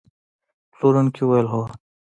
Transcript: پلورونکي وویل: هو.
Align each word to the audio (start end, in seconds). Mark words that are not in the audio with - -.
پلورونکي 0.73 1.21
وویل: 1.23 1.47
هو. 1.53 1.61